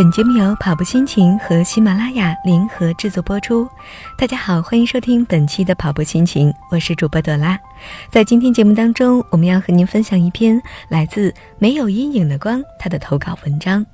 [0.00, 3.68] 本节目由跑步心情和喜马拉雅联合制作播出。
[4.16, 7.60] 大家好，欢迎收听本期的跑步心情，我是主播朵拉。
[8.10, 10.58] 在今天节目当中，我们要和您分享一篇
[10.88, 13.84] 来自没有阴影的光他的投稿文章。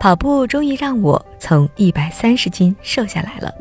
[0.00, 3.52] 跑步终于让我从一百三十斤瘦下来了。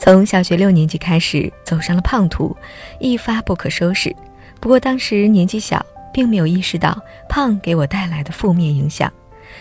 [0.00, 2.56] 从小学六年级开始走上了胖途，
[2.98, 4.12] 一发不可收拾。
[4.58, 5.80] 不过当时年纪小，
[6.12, 9.08] 并没有意识到胖给我带来的负面影响。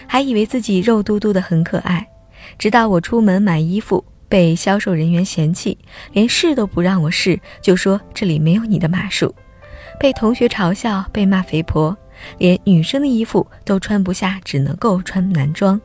[0.07, 2.07] 还以为自己肉嘟嘟的很可爱，
[2.57, 5.77] 直到我出门买衣服被销售人员嫌弃，
[6.11, 9.29] 连试都不让我试，就说这里没有你的码数；
[9.99, 11.95] 被同学嘲笑，被骂肥婆，
[12.37, 15.79] 连女生的衣服都穿不下，只能够穿男装。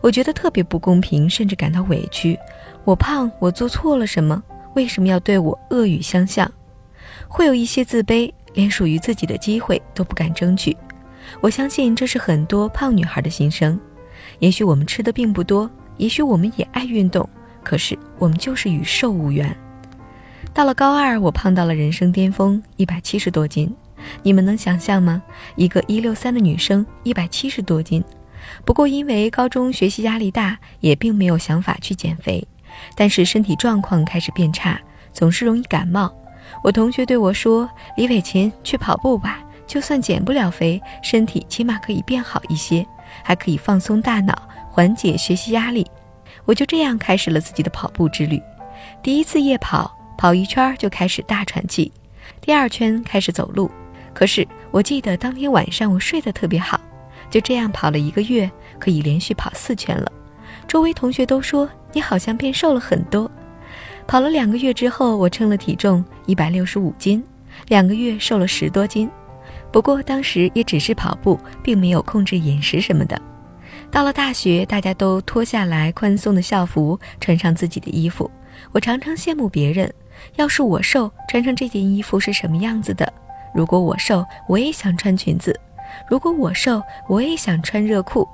[0.00, 2.38] 我觉得特别不公平，甚至感到委屈。
[2.84, 4.42] 我胖，我做错了什么？
[4.74, 6.50] 为什么要对我恶语相向？
[7.28, 10.76] 会有一些自卑，连属于自己的机会都不敢争取。
[11.40, 13.78] 我相信这是很多胖女孩的心声。
[14.38, 17.28] 也许我们吃的并不多，也许我们也爱运动，
[17.62, 19.54] 可是我们就是与瘦无缘。
[20.52, 23.74] 到了高二，我胖到了人生巅峰，一百七十多斤。
[24.22, 25.22] 你们能想象吗？
[25.56, 28.02] 一个一六三的女生，一百七十多斤。
[28.64, 32.46] 不过因为高中学习压力大，也并没有想法去减肥。
[32.96, 34.80] 但是身体状况开始变差，
[35.12, 36.12] 总是容易感冒。
[36.62, 42.86] 我同学对我说：“李伟琴，去跑步吧。”就算减不了肥，身体起码可以变好一些，
[43.22, 44.34] 还可以放松大脑，
[44.70, 45.86] 缓解学习压力。
[46.44, 48.40] 我就这样开始了自己的跑步之旅。
[49.02, 51.90] 第一次夜跑，跑一圈就开始大喘气；
[52.40, 53.70] 第二圈开始走路。
[54.12, 56.80] 可是我记得当天晚上我睡得特别好。
[57.30, 58.48] 就这样跑了一个月，
[58.78, 60.12] 可以连续跑四圈了。
[60.68, 63.30] 周围同学都说你好像变瘦了很多。
[64.06, 67.24] 跑了两个月之后，我称了体重，一百六十五斤，
[67.68, 69.10] 两个月瘦了十多斤。
[69.74, 73.20] 不过当时也只是跑步，并没有控制饮食什么的。
[73.90, 78.30] 到了大学，大家都脱下来宽松的校服，穿上自己的衣服。
[78.70, 79.92] 我常常羡慕别人，
[80.36, 83.12] 要是我瘦，穿上这件衣服是什么样子的？
[83.52, 85.50] 如果我瘦，我也想穿裙子；
[86.08, 88.24] 如果我瘦，我也想穿热裤。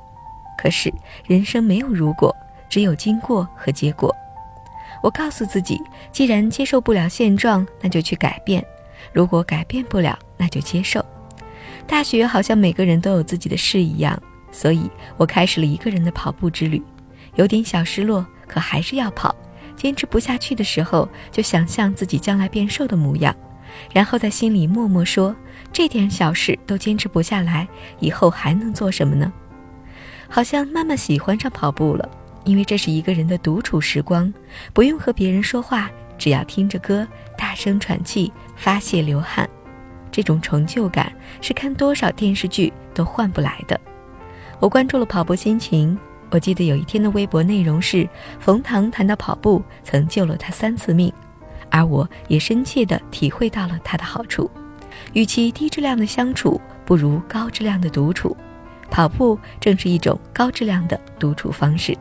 [0.58, 0.92] 可是
[1.26, 2.36] 人生没有如果，
[2.68, 4.14] 只有经过和结果。
[5.02, 5.80] 我告诉自己，
[6.12, 8.62] 既然接受不了现状，那就去改变；
[9.10, 11.02] 如果改变不了，那就接受。
[11.86, 14.20] 大学好像每个人都有自己的事一样，
[14.52, 16.82] 所以我开始了一个人的跑步之旅，
[17.34, 19.34] 有点小失落，可还是要跑。
[19.76, 23.34] 坚持不下去的时候，就想象自己将来变瘦的模样，
[23.92, 25.34] 然后在心里默默说：
[25.72, 27.66] 这点小事都坚持不下来，
[27.98, 29.32] 以后还能做什么呢？
[30.28, 32.08] 好像慢慢喜欢上跑步了，
[32.44, 34.32] 因为这是一个人的独处时光，
[34.74, 37.08] 不用和别人说话，只要听着歌，
[37.38, 39.48] 大声喘气，发泄流汗。
[40.10, 43.80] 这种成就感是看多少电视剧都换不来的。
[44.58, 45.98] 我关注了跑步心情，
[46.30, 51.12] 我记得有一天的微博内容是：冯唐谈到跑步曾救了他三次命，
[51.70, 54.50] 而我也深切地体会到了它的好处。
[55.12, 58.36] 与其低质量的相处，不如高质量的独处。
[58.90, 61.96] 跑步正是一种高质量的独处方式。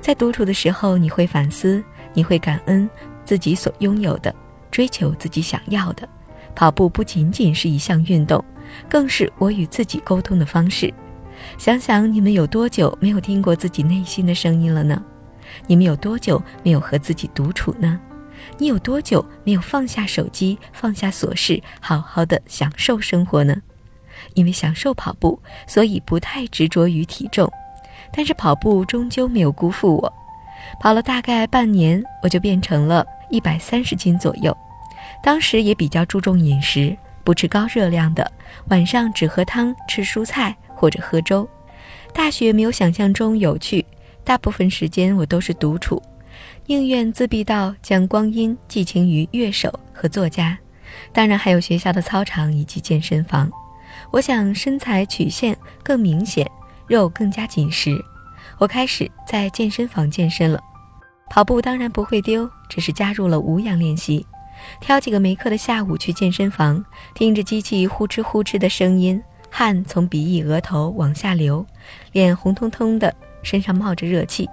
[0.00, 1.82] 在独处的时候，你会反思，
[2.14, 2.88] 你会感恩
[3.24, 4.34] 自己所拥有的，
[4.70, 6.08] 追求自己想要的。
[6.54, 8.44] 跑步不仅仅是一项运动，
[8.88, 10.92] 更是我与自己沟通的方式。
[11.58, 15.02] 想想你们有多久没有听过自己内心的声音了呢？
[15.66, 17.98] 你们有多久没有和自己独处呢？
[18.58, 23.56] 你有多久没有放下手机、放下琐事，好好的享受生活呢？
[24.34, 27.50] 因为享受跑步，所以不太执着于体重。
[28.12, 30.12] 但是跑步终究没有辜负我，
[30.80, 34.56] 跑了大概半年，我就变成了一百三十斤左右。
[35.20, 38.30] 当时也比较注重饮食，不吃高热量的，
[38.68, 41.48] 晚上只喝汤、吃蔬菜或者喝粥。
[42.12, 43.84] 大学没有想象中有趣，
[44.22, 46.00] 大部分时间我都是独处，
[46.66, 50.58] 宁愿自闭到将光阴寄情于乐手和作家，
[51.12, 53.50] 当然还有学校的操场以及健身房。
[54.10, 56.46] 我想身材曲线更明显，
[56.86, 57.96] 肉更加紧实，
[58.58, 60.60] 我开始在健身房健身了。
[61.30, 64.26] 跑步当然不会丢，只是加入了无氧练习。
[64.80, 71.64] 挑几个没课的下午去健身房，听着机器呼哧呼哧的声音，汗从鼻翼、额头往下流，
[72.12, 74.48] 脸红彤彤的，身上冒着热气。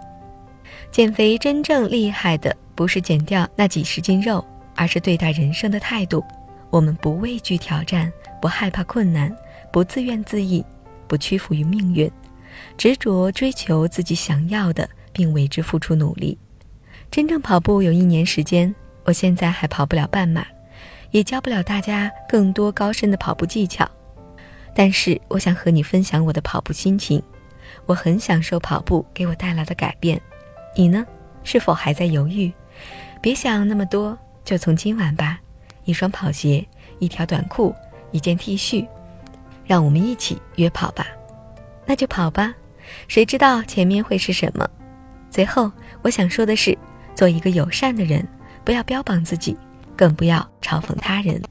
[0.91, 4.43] 减肥真正厉害的不是减掉那几十斤肉，
[4.75, 6.23] 而是对待人生的态度。
[6.69, 8.11] 我们不畏惧挑战，
[8.41, 9.35] 不害怕困难，
[9.71, 10.63] 不自怨自艾，
[11.07, 12.09] 不屈服于命运，
[12.77, 16.37] 执着追求自己想要的，并为之付出努力。
[17.09, 18.73] 真正跑步有一年时间。
[19.09, 20.45] 我现在还跑不了半马，
[21.09, 23.89] 也教不了大家更多高深的跑步技巧，
[24.75, 27.19] 但是我想和你分享我的跑步心情。
[27.87, 30.21] 我很享受跑步给我带来的改变。
[30.75, 31.03] 你呢？
[31.43, 32.53] 是否还在犹豫？
[33.19, 34.15] 别想那么多，
[34.45, 35.39] 就从今晚吧。
[35.85, 36.63] 一双跑鞋，
[36.99, 37.73] 一条短裤，
[38.11, 38.87] 一件 T 恤，
[39.65, 41.07] 让我们一起约跑吧。
[41.83, 42.53] 那就跑吧，
[43.07, 44.69] 谁知道前面会是什么？
[45.31, 45.71] 最后，
[46.03, 46.77] 我想说的是，
[47.15, 48.23] 做一个友善的人，
[48.69, 49.57] 不要标榜自己，
[49.97, 51.41] 更不要嘲讽他人。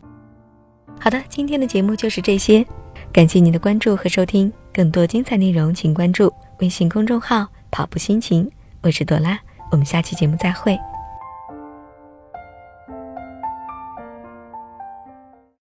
[1.00, 2.64] 好的，今天的节目就是这些，
[3.12, 4.52] 感谢您的关注和收听。
[4.72, 8.48] 更多精彩内容，请关注微信公众号“跑步心情”。
[8.82, 9.36] 我是朵拉，
[9.72, 10.78] 我们下期节目再会。